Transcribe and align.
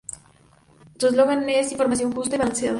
Su 0.97 1.09
eslogan 1.09 1.47
es 1.47 1.71
"Información 1.71 2.11
justa 2.11 2.35
y 2.35 2.39
balanceada". 2.39 2.69